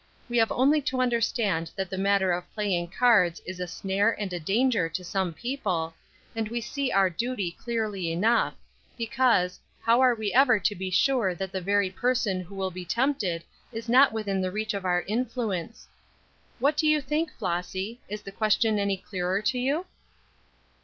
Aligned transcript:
We 0.27 0.37
have 0.39 0.51
only 0.51 0.81
to 0.81 0.99
understand 0.99 1.69
that 1.75 1.91
the 1.91 1.95
matter 1.99 2.31
of 2.31 2.51
playing 2.55 2.87
cards 2.87 3.39
is 3.45 3.59
a 3.59 3.67
snare 3.67 4.19
and 4.19 4.33
a 4.33 4.39
danger 4.39 4.89
to 4.89 5.03
some 5.03 5.31
people, 5.31 5.93
and 6.35 6.49
we 6.49 6.59
see 6.59 6.91
our 6.91 7.07
duty 7.07 7.51
clearly 7.51 8.11
enough, 8.11 8.55
because, 8.97 9.59
how 9.83 10.01
are 10.01 10.15
we 10.15 10.33
ever 10.33 10.59
to 10.59 10.73
be 10.73 10.89
sure 10.89 11.35
that 11.35 11.51
the 11.51 11.61
very 11.61 11.91
person 11.91 12.39
who 12.41 12.55
will 12.55 12.71
be 12.71 12.83
tempted 12.83 13.43
is 13.71 13.87
not 13.87 14.11
within 14.11 14.41
the 14.41 14.49
reach 14.49 14.73
of 14.73 14.85
our 14.85 15.03
influence. 15.03 15.87
What 16.57 16.77
do 16.77 16.87
you 16.87 16.99
think, 16.99 17.29
Flossy? 17.37 17.99
Is 18.09 18.23
the 18.23 18.31
question 18.31 18.79
any 18.79 18.97
clearer 18.97 19.39
to 19.43 19.59
you?" 19.59 19.85